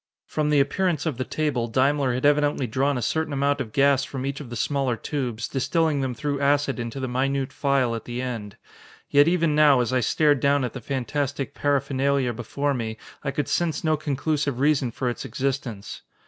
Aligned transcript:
From 0.25 0.49
the 0.49 0.59
appearance 0.59 1.05
of 1.05 1.17
the 1.19 1.23
table, 1.23 1.67
Daimler 1.67 2.15
had 2.15 2.25
evidently 2.25 2.65
drawn 2.65 2.97
a 2.97 3.03
certain 3.03 3.31
amount 3.33 3.61
of 3.61 3.71
gas 3.71 4.03
from 4.03 4.25
each 4.25 4.39
of 4.41 4.49
the 4.49 4.55
smaller 4.55 4.95
tubes, 4.95 5.47
distilling 5.47 6.01
them 6.01 6.15
through 6.15 6.41
acid 6.41 6.79
into 6.79 6.99
the 6.99 7.07
minute 7.07 7.53
phial 7.53 7.93
at 7.93 8.05
the 8.05 8.19
end. 8.19 8.57
Yet 9.11 9.27
even 9.27 9.53
now, 9.53 9.79
as 9.79 9.93
I 9.93 9.99
stared 9.99 10.39
down 10.39 10.63
at 10.63 10.73
the 10.73 10.81
fantastic 10.81 11.53
paraphernalia 11.53 12.33
before 12.33 12.73
me, 12.73 12.97
I 13.23 13.29
could 13.29 13.47
sense 13.47 13.83
no 13.83 13.95
conclusive 13.95 14.59
reason 14.59 14.89
for 14.89 15.07
its 15.07 15.23
existence. 15.23 16.01